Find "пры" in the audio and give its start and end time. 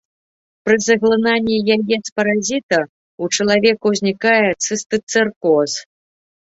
0.67-0.77